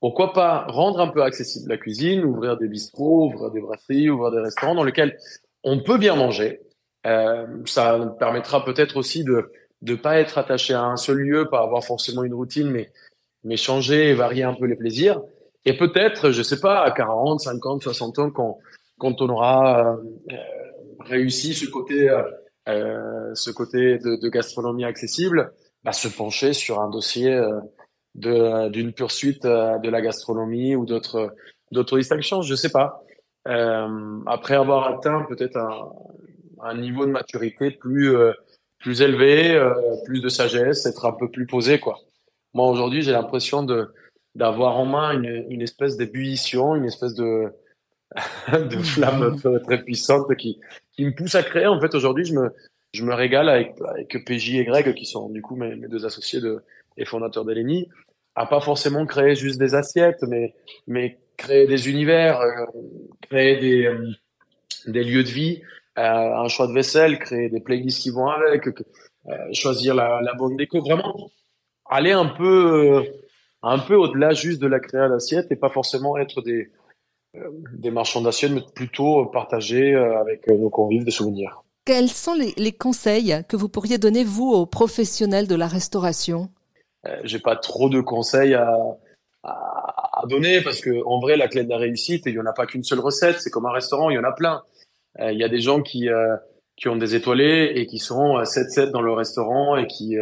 Pourquoi 0.00 0.32
pas 0.32 0.64
rendre 0.68 1.00
un 1.00 1.08
peu 1.08 1.24
accessible 1.24 1.68
la 1.68 1.76
cuisine, 1.76 2.24
ouvrir 2.24 2.56
des 2.56 2.68
bistrots, 2.68 3.26
ouvrir 3.26 3.50
des 3.50 3.60
brasseries, 3.60 4.08
ouvrir 4.10 4.30
des 4.30 4.40
restaurants 4.40 4.76
dans 4.76 4.84
lesquels 4.84 5.18
on 5.64 5.82
peut 5.82 5.98
bien 5.98 6.14
manger. 6.14 6.60
Euh, 7.04 7.46
ça 7.64 8.14
permettra 8.18 8.64
peut-être 8.64 8.96
aussi 8.96 9.24
de 9.24 9.50
ne 9.82 9.94
pas 9.94 10.18
être 10.18 10.38
attaché 10.38 10.74
à 10.74 10.82
un 10.82 10.96
seul 10.96 11.18
lieu, 11.18 11.48
pas 11.48 11.62
avoir 11.62 11.84
forcément 11.84 12.24
une 12.24 12.34
routine, 12.34 12.70
mais 12.70 12.90
mais 13.44 13.56
changer 13.56 14.10
et 14.10 14.14
varier 14.14 14.42
un 14.42 14.54
peu 14.54 14.66
les 14.66 14.76
plaisirs. 14.76 15.20
Et 15.64 15.76
peut-être, 15.76 16.30
je 16.32 16.42
sais 16.42 16.60
pas, 16.60 16.82
à 16.82 16.90
40, 16.90 17.40
50, 17.40 17.82
60 17.82 18.18
ans, 18.18 18.30
quand 18.30 18.58
quand 18.98 19.20
on 19.22 19.28
aura 19.28 19.96
euh, 19.96 20.36
réussi 21.00 21.54
ce 21.54 21.66
côté 21.66 22.10
euh, 22.68 23.34
ce 23.34 23.50
côté 23.50 23.98
de, 23.98 24.16
de 24.20 24.28
gastronomie 24.28 24.84
accessible, 24.84 25.52
bah, 25.84 25.92
se 25.92 26.08
pencher 26.08 26.52
sur 26.52 26.80
un 26.80 26.90
dossier 26.90 27.32
euh, 27.32 28.68
d'une 28.68 28.92
poursuite 28.92 29.44
euh, 29.44 29.78
de 29.78 29.88
la 29.88 30.00
gastronomie 30.00 30.74
ou 30.74 30.84
d'autres 30.86 31.34
d'autodistinction, 31.70 32.42
je 32.42 32.54
sais 32.54 32.70
pas. 32.70 33.02
Euh, 33.46 34.20
après 34.26 34.54
avoir 34.54 34.88
atteint 34.88 35.24
peut-être 35.28 35.56
un, 35.56 35.92
un, 36.62 36.76
niveau 36.76 37.06
de 37.06 37.12
maturité 37.12 37.70
plus 37.70 38.14
euh, 38.14 38.32
plus 38.78 39.02
élevé, 39.02 39.54
euh, 39.54 39.72
plus 40.04 40.20
de 40.20 40.28
sagesse, 40.28 40.86
être 40.86 41.06
un 41.06 41.12
peu 41.12 41.30
plus 41.30 41.46
posé 41.46 41.78
quoi. 41.78 42.00
Moi 42.54 42.68
aujourd'hui, 42.68 43.02
j'ai 43.02 43.12
l'impression 43.12 43.62
de 43.62 43.92
d'avoir 44.34 44.76
en 44.78 44.86
main 44.86 45.12
une, 45.12 45.46
une 45.48 45.62
espèce 45.62 45.96
d'ébullition, 45.96 46.76
une 46.76 46.84
espèce 46.84 47.14
de 47.14 47.52
de 48.52 48.78
flamme 48.78 49.36
très, 49.66 49.82
puissante 49.82 50.34
qui 50.36 50.60
qui 50.92 51.04
me 51.04 51.14
pousse 51.14 51.34
à 51.34 51.42
créer. 51.42 51.66
En 51.66 51.80
fait, 51.80 51.94
aujourd'hui, 51.94 52.24
je 52.24 52.34
me 52.34 52.50
je 52.92 53.04
me 53.04 53.14
régale 53.14 53.48
avec 53.48 53.74
avec 53.86 54.24
PJ 54.24 54.54
et 54.54 54.64
Greg 54.64 54.94
qui 54.94 55.06
sont 55.06 55.28
du 55.28 55.42
coup 55.42 55.56
mes, 55.56 55.74
mes 55.76 55.88
deux 55.88 56.06
associés 56.06 56.40
de 56.40 56.62
et 56.96 57.04
fondateurs 57.04 57.44
d'Eleni 57.44 57.88
à 58.38 58.46
pas 58.46 58.60
forcément 58.60 59.04
créer 59.04 59.34
juste 59.34 59.58
des 59.58 59.74
assiettes, 59.74 60.22
mais 60.22 60.54
mais 60.86 61.18
créer 61.36 61.66
des 61.66 61.88
univers, 61.88 62.40
euh, 62.40 62.66
créer 63.22 63.56
des, 63.56 63.86
euh, 63.86 64.12
des 64.86 65.02
lieux 65.02 65.24
de 65.24 65.28
vie, 65.28 65.62
un 65.98 66.48
choix 66.48 66.66
de 66.66 66.72
vaisselle, 66.72 67.18
créer 67.18 67.48
des 67.48 67.60
playlists 67.60 68.02
qui 68.02 68.10
vont 68.10 68.28
avec, 68.28 68.68
choisir 69.52 69.94
la, 69.94 70.20
la 70.22 70.34
bonne 70.34 70.56
déco, 70.56 70.80
vraiment 70.80 71.30
aller 71.90 72.12
un 72.12 72.26
peu 72.26 73.04
un 73.62 73.78
peu 73.78 73.96
au-delà 73.96 74.32
juste 74.32 74.60
de 74.60 74.66
la 74.66 74.78
création 74.78 75.08
d'assiettes 75.10 75.50
et 75.50 75.56
pas 75.56 75.70
forcément 75.70 76.16
être 76.16 76.42
des 76.42 76.70
des 77.74 77.90
marchands 77.90 78.22
d'assiettes, 78.22 78.52
mais 78.52 78.62
plutôt 78.74 79.26
partager 79.26 79.94
avec 79.94 80.48
nos 80.48 80.70
convives 80.70 81.04
des 81.04 81.10
souvenirs. 81.10 81.62
Quels 81.84 82.08
sont 82.08 82.34
les, 82.34 82.52
les 82.56 82.72
conseils 82.72 83.42
que 83.48 83.56
vous 83.56 83.68
pourriez 83.68 83.98
donner, 83.98 84.22
vous, 84.24 84.50
aux 84.50 84.66
professionnels 84.66 85.46
de 85.46 85.54
la 85.54 85.66
restauration? 85.66 86.50
J'ai 87.24 87.38
pas 87.38 87.56
trop 87.56 87.88
de 87.88 88.00
conseils 88.00 88.54
à, 88.54 88.76
à, 89.42 90.22
donner 90.28 90.60
parce 90.60 90.80
que 90.80 91.02
en 91.06 91.20
vrai 91.20 91.36
la 91.36 91.48
clé 91.48 91.64
de 91.64 91.70
la 91.70 91.78
réussite 91.78 92.24
il 92.26 92.34
y 92.34 92.40
en 92.40 92.46
a 92.46 92.52
pas 92.52 92.66
qu'une 92.66 92.84
seule 92.84 93.00
recette. 93.00 93.40
C'est 93.40 93.50
comme 93.50 93.66
un 93.66 93.72
restaurant 93.72 94.10
il 94.10 94.14
y 94.14 94.18
en 94.18 94.24
a 94.24 94.32
plein. 94.32 94.56
euh, 94.56 94.87
il 95.20 95.38
y 95.38 95.44
a 95.44 95.48
des 95.48 95.60
gens 95.60 95.82
qui 95.82 96.08
euh, 96.08 96.36
qui 96.76 96.88
ont 96.88 96.96
des 96.96 97.14
étoilés 97.14 97.72
et 97.74 97.86
qui 97.86 97.98
sont 97.98 98.38
7-7 98.38 98.80
euh, 98.80 98.90
dans 98.90 99.02
le 99.02 99.12
restaurant 99.12 99.76
et 99.76 99.86
qui 99.86 100.16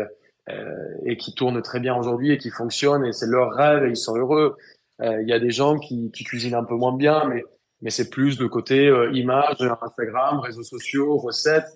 et 1.04 1.16
qui 1.16 1.34
tournent 1.34 1.60
très 1.60 1.80
bien 1.80 1.96
aujourd'hui 1.96 2.30
et 2.30 2.38
qui 2.38 2.50
fonctionnent 2.50 3.04
et 3.04 3.12
c'est 3.12 3.26
leur 3.26 3.50
rêve 3.50 3.84
et 3.84 3.90
ils 3.90 3.96
sont 3.96 4.16
heureux. 4.16 4.56
Il 5.00 5.28
y 5.28 5.32
a 5.32 5.40
des 5.40 5.50
gens 5.50 5.76
qui, 5.76 6.12
qui 6.12 6.22
cuisinent 6.22 6.54
un 6.54 6.62
peu 6.62 6.76
moins 6.76 6.96
bien 6.96 7.24
mais 7.28 7.42
mais 7.82 7.90
c'est 7.90 8.08
plus 8.08 8.38
le 8.38 8.48
côté 8.48 8.86
image 9.12 9.56
Instagram 9.82 10.38
réseaux 10.38 10.62
sociaux 10.62 11.16
recettes 11.18 11.66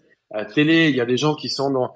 télé. 0.55 0.89
Il 0.89 0.95
y 0.95 1.01
a 1.01 1.05
des 1.05 1.17
gens 1.17 1.35
qui 1.35 1.49
sont 1.49 1.71
dans 1.71 1.93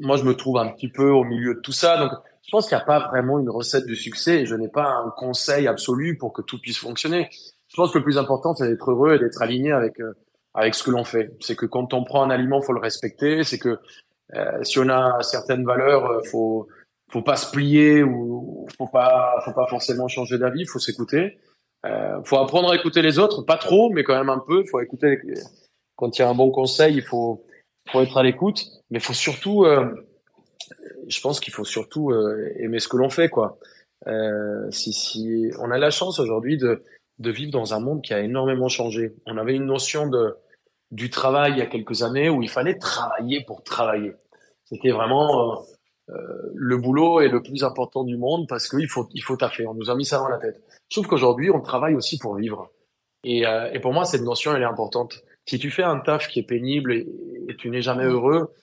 moi 0.00 0.16
je 0.16 0.24
me 0.24 0.34
trouve 0.34 0.58
un 0.58 0.68
petit 0.68 0.88
peu 0.88 1.10
au 1.10 1.22
milieu 1.22 1.54
de 1.54 1.60
tout 1.60 1.70
ça. 1.70 1.96
Donc 1.96 2.10
je 2.42 2.50
pense 2.50 2.66
qu'il 2.66 2.76
n'y 2.76 2.82
a 2.82 2.86
pas 2.86 3.06
vraiment 3.08 3.38
une 3.38 3.48
recette 3.48 3.86
du 3.86 3.94
succès 3.94 4.40
et 4.40 4.46
je 4.46 4.56
n'ai 4.56 4.68
pas 4.68 4.88
un 4.88 5.10
conseil 5.16 5.68
absolu 5.68 6.18
pour 6.18 6.32
que 6.32 6.42
tout 6.42 6.60
puisse 6.60 6.78
fonctionner. 6.78 7.28
Je 7.68 7.76
pense 7.76 7.92
que 7.92 7.98
le 7.98 8.04
plus 8.04 8.18
important, 8.18 8.52
c'est 8.54 8.66
d'être 8.66 8.90
heureux 8.90 9.14
et 9.14 9.18
d'être 9.20 9.40
aligné 9.40 9.70
avec 9.70 10.00
euh, 10.00 10.14
avec 10.54 10.74
ce 10.74 10.82
que 10.82 10.90
l'on 10.90 11.04
fait. 11.04 11.32
C'est 11.40 11.56
que 11.56 11.66
quand 11.66 11.94
on 11.94 12.04
prend 12.04 12.22
un 12.22 12.30
aliment, 12.30 12.60
faut 12.60 12.72
le 12.72 12.80
respecter. 12.80 13.44
C'est 13.44 13.58
que 13.58 13.78
euh, 14.34 14.62
si 14.64 14.78
on 14.78 14.88
a 14.88 15.22
certaines 15.22 15.64
valeurs, 15.64 16.06
euh, 16.06 16.20
faut 16.30 16.68
faut 17.10 17.22
pas 17.22 17.36
se 17.36 17.50
plier 17.50 18.02
ou 18.02 18.66
faut 18.78 18.86
pas 18.86 19.40
faut 19.44 19.52
pas 19.52 19.66
forcément 19.66 20.08
changer 20.08 20.38
d'avis. 20.38 20.66
Faut 20.66 20.78
s'écouter. 20.78 21.38
Euh, 21.86 22.22
faut 22.24 22.36
apprendre 22.36 22.70
à 22.70 22.76
écouter 22.76 23.00
les 23.00 23.18
autres, 23.18 23.42
pas 23.42 23.56
trop, 23.56 23.90
mais 23.90 24.04
quand 24.04 24.16
même 24.16 24.28
un 24.28 24.42
peu. 24.46 24.64
Faut 24.64 24.80
écouter 24.80 25.18
quand 25.96 26.18
il 26.18 26.22
y 26.22 26.24
a 26.24 26.28
un 26.28 26.34
bon 26.34 26.50
conseil, 26.50 26.96
il 26.96 27.02
faut 27.02 27.44
faut 27.90 28.02
être 28.02 28.16
à 28.16 28.22
l'écoute, 28.22 28.66
mais 28.90 29.00
faut 29.00 29.14
surtout 29.14 29.64
euh, 29.64 29.86
je 31.08 31.20
pense 31.20 31.40
qu'il 31.40 31.52
faut 31.52 31.64
surtout 31.64 32.10
euh, 32.10 32.52
aimer 32.56 32.78
ce 32.78 32.88
que 32.88 32.96
l'on 32.96 33.10
fait, 33.10 33.28
quoi. 33.28 33.58
Si, 34.70 34.92
si 34.94 35.50
on 35.58 35.70
a 35.70 35.76
la 35.76 35.90
chance 35.90 36.20
aujourd'hui 36.20 36.56
de, 36.56 36.82
de 37.20 37.30
vivre 37.30 37.52
dans 37.52 37.74
un 37.74 37.80
monde 37.80 38.02
qui 38.02 38.14
a 38.14 38.20
énormément 38.20 38.68
changé. 38.68 39.14
On 39.26 39.36
avait 39.36 39.54
une 39.54 39.66
notion 39.66 40.08
de 40.08 40.36
du 40.90 41.08
travail 41.08 41.52
il 41.52 41.58
y 41.58 41.62
a 41.62 41.66
quelques 41.66 42.02
années 42.02 42.28
où 42.28 42.42
il 42.42 42.48
fallait 42.48 42.76
travailler 42.76 43.44
pour 43.44 43.62
travailler. 43.62 44.14
C'était 44.64 44.90
vraiment 44.90 45.52
euh, 45.52 45.54
euh 46.08 46.50
le 46.54 46.76
boulot 46.78 47.20
est 47.20 47.28
le 47.28 47.42
plus 47.42 47.62
important 47.62 48.02
du 48.02 48.16
monde 48.16 48.48
parce 48.48 48.68
qu'il 48.68 48.88
faut 48.88 49.06
il 49.12 49.22
faut 49.22 49.36
taffer. 49.36 49.66
On 49.66 49.74
nous 49.74 49.90
a 49.90 49.94
mis 49.94 50.04
ça 50.04 50.18
dans 50.18 50.28
la 50.28 50.38
tête. 50.38 50.60
Trouve 50.90 51.06
qu'aujourd'hui 51.06 51.50
on 51.50 51.60
travaille 51.60 51.94
aussi 51.94 52.18
pour 52.18 52.34
vivre. 52.34 52.70
Et, 53.22 53.46
euh, 53.46 53.70
et 53.72 53.80
pour 53.80 53.92
moi 53.92 54.04
cette 54.04 54.22
notion 54.22 54.56
elle 54.56 54.62
est 54.62 54.72
importante. 54.76 55.22
Si 55.46 55.58
tu 55.58 55.70
fais 55.70 55.82
un 55.82 56.00
taf 56.00 56.26
qui 56.26 56.40
est 56.40 56.44
pénible 56.44 56.92
et, 56.92 57.06
et 57.48 57.56
tu 57.56 57.70
n'es 57.70 57.82
jamais 57.82 58.04
heureux, 58.04 58.54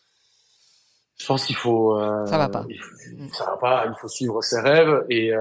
je 1.20 1.26
pense 1.26 1.46
qu'il 1.46 1.56
faut. 1.56 1.98
Ça 2.26 2.38
va 2.38 2.50
pas. 2.50 2.66
ça 3.34 3.46
va 3.46 3.58
pas. 3.58 3.86
Il 3.88 3.94
faut 4.00 4.08
suivre 4.08 4.42
ses 4.42 4.60
rêves 4.60 5.06
et 5.10 5.32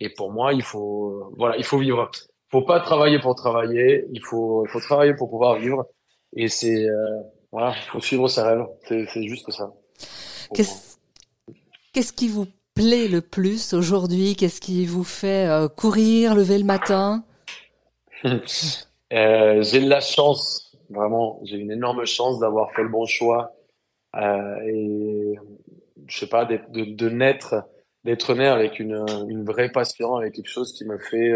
et 0.00 0.10
pour 0.10 0.32
moi, 0.32 0.52
il 0.52 0.62
faut 0.62 1.32
voilà, 1.36 1.56
il 1.56 1.64
faut 1.64 1.78
vivre. 1.78 2.10
Faut 2.54 2.62
pas 2.62 2.78
travailler 2.78 3.18
pour 3.18 3.34
travailler. 3.34 4.06
Il 4.12 4.20
faut 4.22 4.64
il 4.64 4.70
faut 4.70 4.78
travailler 4.78 5.12
pour 5.12 5.28
pouvoir 5.28 5.58
vivre. 5.58 5.88
Et 6.36 6.46
c'est 6.46 6.88
euh, 6.88 7.20
voilà, 7.50 7.74
il 7.76 7.90
faut 7.90 7.98
suivre 7.98 8.28
ses 8.28 8.42
rêves. 8.42 8.64
C'est 8.86 9.26
juste 9.26 9.50
ça. 9.50 9.72
Qu'est-ce 10.54 12.12
qui 12.12 12.28
vous 12.28 12.46
plaît 12.74 13.08
le 13.08 13.22
plus 13.22 13.72
aujourd'hui? 13.74 14.36
Qu'est-ce 14.36 14.60
qui 14.60 14.86
vous 14.86 15.02
fait 15.02 15.48
euh, 15.48 15.66
courir, 15.66 16.36
lever 16.36 16.58
le 16.58 16.64
matin? 16.64 17.24
Euh, 19.12 19.62
J'ai 19.62 19.80
de 19.80 19.88
la 19.88 20.00
chance, 20.00 20.76
vraiment. 20.90 21.38
J'ai 21.44 21.56
une 21.56 21.70
énorme 21.70 22.04
chance 22.04 22.40
d'avoir 22.40 22.72
fait 22.72 22.82
le 22.82 22.88
bon 22.88 23.06
choix 23.06 23.52
euh, 24.16 24.56
et 24.66 25.38
je 26.06 26.18
sais 26.18 26.26
pas, 26.26 26.44
de, 26.44 26.58
de 26.72 27.08
naître, 27.10 27.54
d'être 28.02 28.34
né 28.34 28.46
avec 28.46 28.80
une, 28.80 29.04
une 29.28 29.44
vraie 29.44 29.70
passion, 29.70 30.16
avec 30.16 30.34
quelque 30.34 30.50
chose 30.50 30.72
qui 30.72 30.84
me 30.84 30.98
fait, 30.98 31.32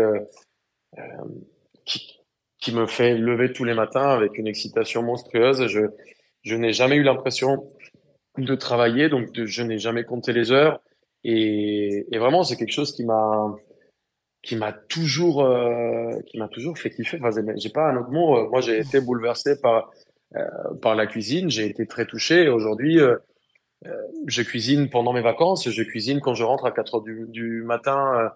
qui, 1.84 2.72
me 2.72 2.86
fait 2.86 3.16
lever 3.16 3.52
tous 3.52 3.64
les 3.64 3.74
matins 3.74 4.10
avec 4.10 4.36
une 4.36 4.46
excitation 4.46 5.02
monstrueuse. 5.02 5.66
Je, 5.66 6.54
n'ai 6.54 6.72
jamais 6.72 6.96
eu 6.96 7.02
l'impression 7.02 7.70
de 8.36 8.54
travailler, 8.54 9.08
donc 9.08 9.28
je 9.34 9.62
n'ai 9.62 9.78
jamais 9.78 10.04
compté 10.04 10.32
les 10.32 10.52
heures. 10.52 10.80
Et, 11.24 12.06
vraiment, 12.12 12.42
c'est 12.42 12.56
quelque 12.56 12.72
chose 12.72 12.92
qui 12.92 13.04
m'a 13.04 14.72
toujours 14.88 15.44
euh, 15.44 16.20
qui 16.26 16.38
m'a 16.38 16.48
toujours 16.48 16.78
fait 16.78 16.90
kiffer. 16.90 17.18
Enfin, 17.22 17.42
j'ai 17.56 17.70
pas 17.70 17.88
un 17.88 17.96
autre 17.96 18.10
mot. 18.10 18.48
Moi, 18.50 18.60
j'ai 18.60 18.78
été 18.78 19.00
bouleversé 19.00 19.60
par 19.60 19.90
euh, 20.36 20.94
la 20.94 21.06
cuisine. 21.06 21.50
J'ai 21.50 21.66
été 21.66 21.86
très 21.86 22.06
touché. 22.06 22.48
Aujourd'hui, 22.48 23.00
euh, 23.00 23.16
je 24.26 24.42
cuisine 24.42 24.90
pendant 24.90 25.12
mes 25.12 25.22
vacances. 25.22 25.68
Je 25.70 25.82
cuisine 25.82 26.20
quand 26.20 26.34
je 26.34 26.44
rentre 26.44 26.66
à 26.66 26.72
4 26.72 26.96
heures 26.96 27.02
du 27.02 27.62
matin 27.62 28.30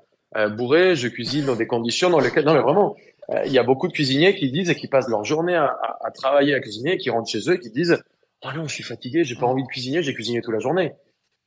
bourré. 0.57 0.97
Je 0.97 1.09
cuisine 1.09 1.47
dans 1.47 1.57
des 1.57 1.67
conditions 1.67 2.11
dans 2.11 2.21
lesquelles, 2.21 2.45
non 2.45 2.55
mais 2.55 2.61
vraiment, 2.61 2.97
il 3.45 3.53
y 3.53 3.59
a 3.59 3.63
beaucoup 3.63 3.89
de 3.89 3.93
cuisiniers 3.93 4.35
qui 4.35 4.51
disent 4.51 4.71
et 4.71 4.75
qui 4.75 4.89
passent 4.89 5.09
leur 5.09 5.25
journée 5.25 5.55
à, 5.55 5.67
à, 5.67 6.07
à, 6.07 6.11
travailler 6.11 6.55
à 6.55 6.61
cuisiner, 6.61 6.99
qui 6.99 7.11
rentrent 7.11 7.31
chez 7.31 7.49
eux 7.49 7.55
et 7.55 7.59
qui 7.59 7.71
disent 7.71 8.03
oh 8.45 8.49
non, 8.57 8.67
je 8.67 8.75
suis 8.75 8.85
fatigué, 8.85 9.25
j'ai 9.25 9.37
pas 9.37 9.47
envie 9.47 9.63
de 9.63 9.69
cuisiner, 9.69 10.03
j'ai 10.03 10.15
cuisiné 10.15 10.41
toute 10.41 10.55
la 10.55 10.61
journée. 10.61 10.93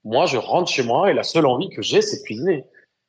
Moi, 0.03 0.25
je 0.25 0.37
rentre 0.37 0.71
chez 0.71 0.83
moi 0.83 1.09
et 1.09 1.13
la 1.13 1.23
seule 1.23 1.45
envie 1.45 1.69
que 1.69 1.81
j'ai, 1.81 2.01
c'est 2.01 2.19
de 2.19 2.23
cuisiner. 2.23 2.65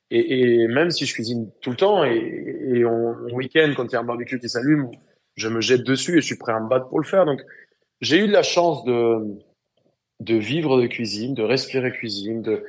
Et, 0.09 0.61
et, 0.61 0.67
même 0.67 0.89
si 0.89 1.05
je 1.05 1.13
cuisine 1.13 1.51
tout 1.61 1.69
le 1.69 1.75
temps 1.75 2.03
et, 2.05 2.15
et 2.15 2.85
on, 2.85 3.13
week-end, 3.33 3.73
quand 3.75 3.85
il 3.85 3.91
y 3.91 3.95
a 3.95 3.99
un 3.99 4.03
barbecue 4.03 4.39
qui 4.39 4.49
s'allume, 4.49 4.89
je 5.35 5.49
me 5.49 5.61
jette 5.61 5.83
dessus 5.83 6.17
et 6.17 6.21
je 6.21 6.25
suis 6.25 6.37
prêt 6.37 6.53
à 6.53 6.59
me 6.59 6.69
battre 6.69 6.87
pour 6.87 6.99
le 6.99 7.05
faire. 7.05 7.25
Donc, 7.25 7.41
j'ai 8.01 8.17
eu 8.17 8.27
de 8.27 8.33
la 8.33 8.43
chance 8.43 8.83
de, 8.85 9.37
de 10.21 10.35
vivre 10.35 10.81
de 10.81 10.87
cuisine, 10.87 11.33
de 11.33 11.43
respirer 11.43 11.91
cuisine, 11.91 12.41
de, 12.41 12.63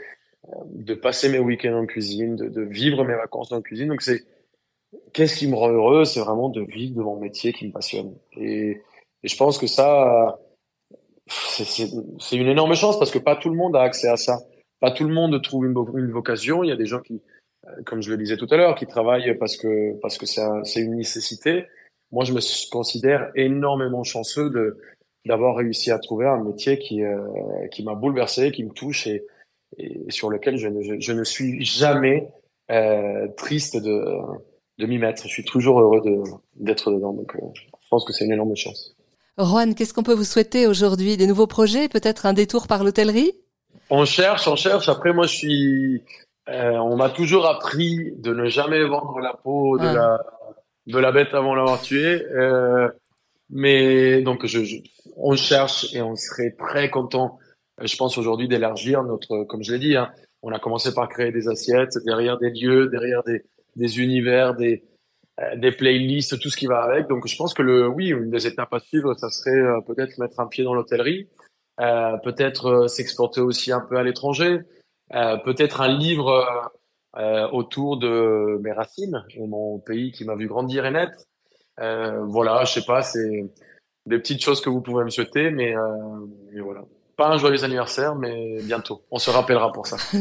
de 0.67 0.95
passer 0.95 1.29
mes 1.29 1.39
week-ends 1.39 1.79
en 1.79 1.87
cuisine, 1.87 2.37
de, 2.37 2.49
de 2.49 2.63
vivre 2.63 3.05
mes 3.05 3.15
vacances 3.15 3.53
en 3.53 3.61
cuisine. 3.61 3.89
Donc, 3.89 4.03
c'est, 4.03 4.25
qu'est-ce 5.13 5.37
qui 5.37 5.47
me 5.47 5.55
rend 5.55 5.71
heureux? 5.71 6.05
C'est 6.05 6.21
vraiment 6.21 6.49
de 6.49 6.63
vivre 6.63 6.97
de 6.97 7.03
mon 7.03 7.17
métier 7.17 7.53
qui 7.53 7.67
me 7.67 7.73
passionne. 7.73 8.15
Et, 8.37 8.83
et 9.23 9.29
je 9.29 9.37
pense 9.37 9.59
que 9.59 9.67
ça, 9.67 10.39
c'est 11.27 12.37
une 12.37 12.49
énorme 12.49 12.75
chance 12.75 12.99
parce 12.99 13.11
que 13.11 13.19
pas 13.19 13.37
tout 13.37 13.51
le 13.51 13.57
monde 13.57 13.77
a 13.77 13.83
accès 13.83 14.09
à 14.09 14.17
ça. 14.17 14.39
Pas 14.81 14.91
tout 14.91 15.05
le 15.05 15.15
monde 15.15 15.41
trouve 15.43 15.67
une, 15.67 15.75
une 15.95 16.13
vocation. 16.13 16.63
Il 16.63 16.69
y 16.69 16.73
a 16.73 16.77
des 16.77 16.87
gens 16.87 17.01
qui, 17.01 17.21
euh, 17.67 17.71
comme 17.85 18.01
je 18.01 18.11
le 18.11 18.17
disais 18.17 18.37
tout 18.37 18.47
à 18.51 18.57
l'heure, 18.57 18.77
qui 18.77 18.87
travaillent 18.87 19.37
parce 19.39 19.57
que 19.57 19.99
parce 20.01 20.19
que 20.19 20.27
c'est 20.27 20.81
une 20.81 20.97
nécessité 20.97 21.67
moi, 22.11 22.25
je 22.25 22.33
me 22.33 22.71
considère 22.71 23.31
énormément 23.35 24.05
chanceux 24.05 24.51
de 24.51 24.79
d'avoir 25.27 25.57
réussi 25.57 25.91
à 25.91 25.99
trouver 25.99 26.27
un 26.27 26.43
métier 26.43 26.79
qui 26.79 27.03
euh, 27.05 27.19
qui 27.71 27.83
m'a 27.85 27.95
bouleversé, 27.95 28.51
qui 28.51 28.65
me 28.65 28.73
touche 28.73 29.07
et, 29.07 29.27
et 29.77 30.11
sur 30.11 30.31
lequel 30.31 30.57
je 30.57 30.69
ne, 30.69 31.01
je, 31.01 31.13
ne 31.13 31.25
suis 31.25 31.65
jamais 31.65 32.29
euh, 32.71 33.29
triste 33.37 33.77
de 33.77 34.03
de 34.79 34.87
m'y 34.87 34.99
mettre. 34.99 35.25
Je 35.25 35.29
suis 35.29 35.45
toujours 35.45 35.81
heureux 35.81 36.01
de 36.01 36.23
d'être 36.57 36.91
dedans. 36.91 37.13
Donc, 37.13 37.35
euh, 37.35 37.41
je 37.55 37.89
pense 37.91 38.05
que 38.05 38.13
c'est 38.13 38.25
une 38.25 38.33
énorme 38.33 38.57
chance. 38.57 38.95
Juan, 39.39 39.75
qu'est-ce 39.75 39.95
qu'on 39.95 40.03
peut 40.03 40.15
vous 40.15 40.25
souhaiter 40.25 40.67
aujourd'hui? 40.67 41.17
Des 41.17 41.27
nouveaux 41.27 41.47
projets 41.47 41.89
Peut-être 41.89 42.27
un 42.27 42.33
détour 42.33 42.67
par 42.67 42.83
l'hôtellerie? 42.83 43.33
On 43.91 44.05
cherche, 44.05 44.49
on 44.49 44.57
cherche. 44.57 44.89
Après, 44.89 45.13
moi, 45.13 45.27
je 45.27 45.37
suis. 45.37 46.03
Euh, 46.49 46.73
on 46.79 46.97
m'a 46.97 47.11
toujours 47.11 47.47
appris 47.47 48.13
de 48.17 48.33
ne 48.33 48.49
jamais 48.49 48.85
vendre 48.85 49.21
la 49.21 49.35
peau 49.35 49.79
de 49.79 49.87
ah. 49.87 49.93
la 49.93 50.19
de 50.87 50.99
la 50.99 51.13
bête 51.13 51.35
avant 51.35 51.55
l'avoir 51.55 51.81
tué. 51.83 52.25
Euh, 52.25 52.89
mais 53.51 54.23
donc, 54.23 54.47
je, 54.47 54.61
on 55.17 55.37
cherche 55.37 55.95
et 55.95 56.03
on 56.03 56.17
serait 56.17 56.55
très 56.59 56.91
content, 56.91 57.39
je 57.83 57.97
pense 57.97 58.19
aujourd'hui, 58.19 58.49
d'élargir 58.49 59.03
notre, 59.05 59.45
comme 59.45 59.63
je 59.63 59.73
l'ai 59.73 59.79
dit, 59.79 59.97
hein, 59.97 60.11
on 60.43 60.53
a 60.53 60.59
commencé 60.59 60.95
par 60.95 61.09
créer 61.09 61.33
des 61.33 61.49
assiettes 61.49 61.99
derrière 62.05 62.39
des 62.39 62.51
lieux, 62.51 62.89
derrière 62.89 63.23
des, 63.25 63.45
des 63.77 64.01
univers, 64.01 64.55
des, 64.55 64.85
des 65.57 65.73
playlists, 65.73 66.39
tout 66.41 66.51
ce 66.51 66.57
qui 66.57 66.67
va 66.67 66.83
avec. 66.83 67.09
Donc 67.09 67.27
je 67.27 67.37
pense 67.37 67.55
que 67.55 67.63
le 67.63 67.89
oui, 67.89 68.09
une 68.09 68.31
des 68.31 68.47
étapes 68.47 68.73
à 68.73 68.81
suivre, 68.81 69.15
ça 69.15 69.31
serait 69.31 69.83
peut-être 69.87 70.19
mettre 70.19 70.41
un 70.41 70.47
pied 70.47 70.65
dans 70.65 70.75
l'hôtellerie, 70.75 71.29
peut-être 71.77 72.89
s'exporter 72.89 73.41
aussi 73.41 73.73
un 73.73 73.81
peu 73.81 73.97
à 73.97 74.03
l'étranger, 74.03 74.61
peut-être 75.11 75.81
un 75.81 75.89
livre 75.89 76.73
autour 77.53 77.99
de 77.99 78.59
mes 78.63 78.73
racines, 78.73 79.25
mon 79.39 79.79
pays 79.79 80.13
qui 80.13 80.25
m'a 80.25 80.35
vu 80.35 80.49
grandir 80.49 80.87
et 80.87 80.91
naître. 80.91 81.25
voilà, 81.77 82.65
je 82.65 82.73
sais 82.73 82.85
pas, 82.85 83.03
c'est 83.03 83.49
des 84.07 84.19
petites 84.19 84.43
choses 84.43 84.61
que 84.61 84.71
vous 84.71 84.81
pouvez 84.81 85.05
me 85.05 85.11
souhaiter, 85.11 85.51
mais, 85.51 85.75
mais 86.53 86.61
voilà. 86.61 86.85
Pas 87.19 87.29
un 87.31 87.37
joyeux 87.37 87.65
anniversaire, 87.65 88.15
mais 88.15 88.63
bientôt. 88.63 89.05
On 89.11 89.19
se 89.19 89.29
rappellera 89.29 89.73
pour 89.73 89.89
ça. 89.89 89.97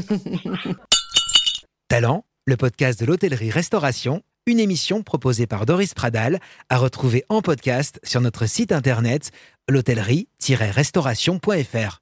Talent, 1.88 2.25
le 2.46 2.58
podcast 2.58 3.00
de 3.00 3.06
l'hôtellerie-restauration, 3.06 4.24
une 4.48 4.60
émission 4.60 5.04
proposée 5.04 5.46
par 5.46 5.68
Doris 5.68 5.94
Pradal, 5.94 6.39
à 6.70 6.80
retrouver 6.80 7.24
en 7.30 7.44
podcast 7.44 8.00
sur 8.01 8.20
notre 8.20 8.48
site 8.48 8.72
internet 8.72 9.30
l'hôtellerie-restauration.fr. 9.70 12.01